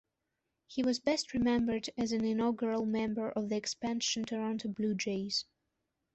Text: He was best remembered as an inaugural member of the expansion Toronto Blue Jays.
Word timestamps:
He 0.65 0.81
was 0.81 0.97
best 0.99 1.31
remembered 1.31 1.91
as 1.95 2.11
an 2.11 2.25
inaugural 2.25 2.87
member 2.87 3.29
of 3.29 3.49
the 3.49 3.55
expansion 3.55 4.25
Toronto 4.25 4.67
Blue 4.67 4.95
Jays. 4.95 5.45